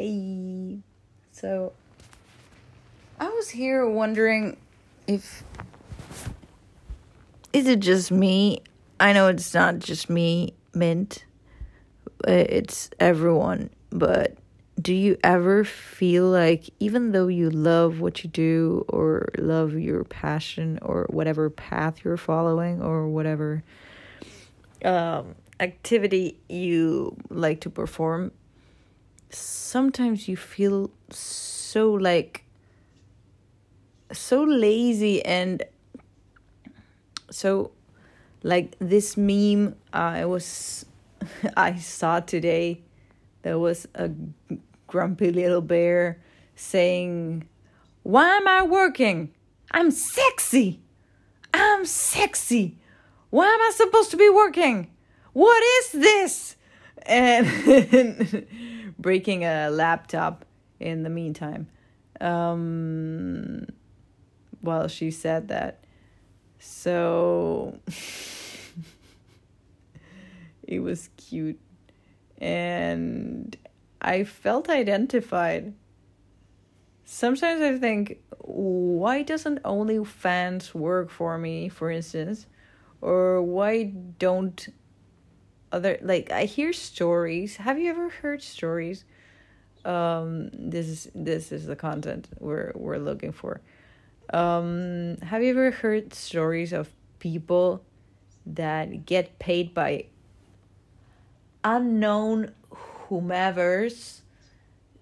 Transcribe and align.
Hey. 0.00 0.78
So 1.30 1.74
I 3.18 3.28
was 3.28 3.50
here 3.50 3.86
wondering 3.86 4.56
if 5.06 5.44
is 7.52 7.66
it 7.66 7.80
just 7.80 8.10
me? 8.10 8.62
I 8.98 9.12
know 9.12 9.28
it's 9.28 9.52
not 9.52 9.78
just 9.78 10.08
me, 10.08 10.54
Mint. 10.72 11.26
It's 12.26 12.88
everyone, 12.98 13.68
but 13.90 14.38
do 14.80 14.94
you 14.94 15.18
ever 15.22 15.64
feel 15.64 16.30
like 16.30 16.70
even 16.80 17.12
though 17.12 17.28
you 17.28 17.50
love 17.50 18.00
what 18.00 18.24
you 18.24 18.30
do 18.30 18.86
or 18.88 19.28
love 19.36 19.74
your 19.74 20.04
passion 20.04 20.78
or 20.80 21.08
whatever 21.10 21.50
path 21.50 22.02
you're 22.04 22.16
following 22.16 22.80
or 22.80 23.06
whatever 23.06 23.62
um, 24.82 25.34
activity 25.60 26.38
you 26.48 27.14
like 27.28 27.60
to 27.60 27.68
perform 27.68 28.32
sometimes 29.30 30.28
you 30.28 30.36
feel 30.36 30.90
so 31.10 31.92
like 31.92 32.44
so 34.12 34.42
lazy 34.42 35.24
and 35.24 35.62
so 37.30 37.70
like 38.42 38.76
this 38.78 39.16
meme 39.16 39.76
uh, 39.92 39.96
I 39.96 40.24
was 40.24 40.86
I 41.56 41.76
saw 41.76 42.20
today 42.20 42.80
there 43.42 43.58
was 43.58 43.86
a 43.94 44.10
grumpy 44.86 45.30
little 45.30 45.60
bear 45.60 46.20
saying 46.56 47.46
why 48.02 48.28
am 48.36 48.48
I 48.48 48.62
working? 48.62 49.32
I'm 49.70 49.90
sexy. 49.90 50.80
I'm 51.52 51.84
sexy. 51.84 52.78
Why 53.28 53.46
am 53.46 53.60
I 53.60 53.72
supposed 53.74 54.10
to 54.12 54.16
be 54.16 54.28
working? 54.28 54.90
What 55.32 55.62
is 55.62 55.92
this? 55.92 56.56
And 57.02 57.46
breaking 59.00 59.44
a 59.44 59.70
laptop 59.70 60.44
in 60.78 61.02
the 61.02 61.10
meantime. 61.10 61.68
Um, 62.20 63.66
well, 64.62 64.88
she 64.88 65.10
said 65.10 65.48
that. 65.48 65.84
So 66.58 67.78
it 70.62 70.80
was 70.80 71.08
cute. 71.16 71.58
And 72.38 73.56
I 74.00 74.24
felt 74.24 74.68
identified. 74.68 75.74
Sometimes 77.04 77.60
I 77.60 77.76
think, 77.78 78.18
why 78.38 79.22
doesn't 79.22 79.62
OnlyFans 79.62 80.74
work 80.74 81.10
for 81.10 81.38
me, 81.38 81.68
for 81.68 81.90
instance? 81.90 82.46
Or 83.00 83.42
why 83.42 83.84
don't 83.84 84.68
other 85.72 85.98
like 86.02 86.30
I 86.30 86.44
hear 86.44 86.72
stories. 86.72 87.56
Have 87.56 87.78
you 87.78 87.90
ever 87.90 88.08
heard 88.08 88.42
stories? 88.42 89.04
Um, 89.84 90.50
this 90.52 90.86
is 90.88 91.10
this 91.14 91.52
is 91.52 91.66
the 91.66 91.76
content 91.76 92.28
we're 92.38 92.72
we're 92.74 92.98
looking 92.98 93.32
for. 93.32 93.60
Um, 94.32 95.16
have 95.22 95.42
you 95.42 95.50
ever 95.50 95.70
heard 95.70 96.14
stories 96.14 96.72
of 96.72 96.88
people 97.18 97.82
that 98.46 99.04
get 99.04 99.38
paid 99.38 99.74
by 99.74 100.06
unknown 101.64 102.52
whomevers 102.72 104.20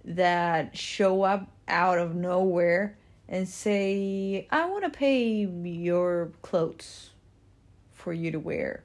that 0.05 0.77
show 0.77 1.23
up 1.23 1.49
out 1.69 1.99
of 1.99 2.15
nowhere 2.15 2.97
and 3.29 3.47
say, 3.47 4.49
I 4.51 4.67
want 4.67 4.85
to 4.85 4.91
pay 4.91 5.45
your 5.45 6.33
clothes 6.43 7.11
for 7.93 8.13
you 8.13 8.31
to 8.31 8.39
wear 8.39 8.85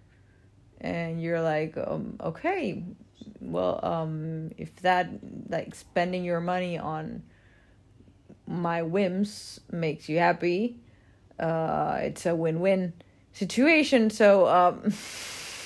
and 0.84 1.22
you're 1.22 1.42
like 1.42 1.76
um, 1.78 2.18
okay 2.22 2.84
well 3.40 3.80
um, 3.84 4.50
if 4.58 4.76
that 4.78 5.10
like 5.50 5.74
spending 5.74 6.24
your 6.24 6.42
money 6.42 6.78
on 6.78 7.24
my 8.46 8.82
whims 8.82 9.60
makes 9.72 10.10
you 10.10 10.20
happy 10.20 10.78
uh, 11.40 12.00
it's 12.02 12.26
a 12.26 12.36
win-win 12.36 12.94
situation. 13.32 14.10
So 14.10 14.48
um, 14.48 14.94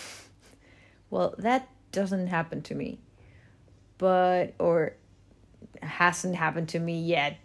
well 1.10 1.36
that 1.38 1.70
doesn't 1.92 2.28
happen 2.28 2.62
to 2.64 2.76
me. 2.76 3.00
But 3.98 4.54
or 4.60 4.94
hasn't 5.82 6.36
happened 6.36 6.70
to 6.70 6.80
me 6.80 7.02
yet. 7.02 7.38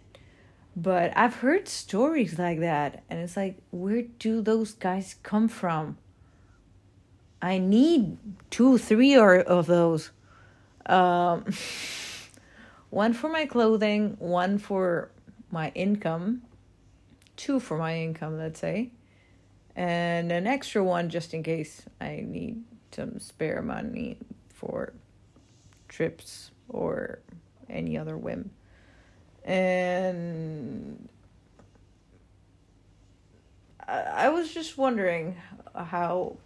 But 0.75 1.15
i've 1.15 1.35
heard 1.35 1.67
stories 1.67 2.39
like 2.39 2.59
that 2.61 3.03
and 3.07 3.19
it's 3.19 3.37
like 3.37 3.57
where 3.69 4.01
do 4.17 4.41
those 4.41 4.73
guys 4.73 5.17
come 5.21 5.47
from 5.47 5.97
I 7.43 7.57
need 7.57 8.17
two, 8.51 8.77
three 8.77 9.17
or 9.17 9.35
of 9.35 9.65
those. 9.67 10.11
Um, 10.85 11.43
one 12.89 13.11
for 13.11 13.29
my 13.29 13.45
clothing, 13.45 14.15
one 14.17 14.57
for 14.57 15.11
my 15.51 15.69
income, 15.75 16.43
two 17.35 17.59
for 17.59 17.77
my 17.77 17.97
income, 17.97 18.37
let's 18.37 18.61
say, 18.61 18.91
and 19.75 20.31
an 20.31 20.47
extra 20.47 20.81
one 20.81 21.09
just 21.09 21.33
in 21.33 21.43
case 21.43 21.81
I 21.99 22.23
need 22.25 22.63
some 22.93 23.19
spare 23.19 23.61
money 23.61 24.19
for 24.47 24.93
trips 25.89 26.51
or 26.69 27.19
any 27.69 27.97
other 27.97 28.15
whim. 28.15 28.51
And 29.43 31.09
I, 33.85 33.99
I 33.99 34.29
was 34.29 34.53
just 34.53 34.77
wondering 34.77 35.35
how 35.75 36.37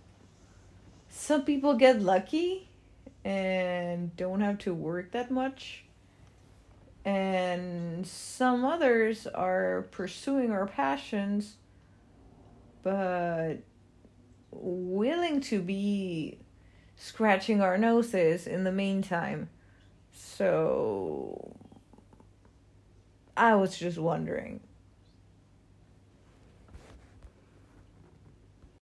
some 1.17 1.43
people 1.43 1.73
get 1.73 2.01
lucky 2.01 2.69
and 3.25 4.15
don't 4.15 4.41
have 4.41 4.59
to 4.59 4.73
work 4.73 5.11
that 5.11 5.31
much. 5.31 5.83
And 7.03 8.05
some 8.05 8.63
others 8.63 9.25
are 9.27 9.87
pursuing 9.91 10.51
our 10.51 10.67
passions 10.67 11.55
but 12.83 13.55
willing 14.51 15.41
to 15.41 15.61
be 15.61 16.39
scratching 16.95 17.61
our 17.61 17.77
noses 17.77 18.47
in 18.47 18.63
the 18.63 18.71
meantime. 18.71 19.49
So 20.13 21.53
i 23.35 23.53
was 23.53 23.77
just 23.77 23.99
wondering 23.99 24.59